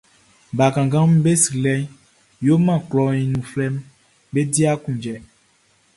Bakannganʼm 0.57 1.11
be 1.23 1.31
srilɛʼn 1.43 1.91
yo 2.45 2.53
maan 2.65 2.81
klɔʼn 2.89 3.15
i 3.21 3.25
nunfuɛʼm 3.31 3.75
be 4.31 4.39
di 4.53 4.61
aklunjuɛ. 4.73 5.17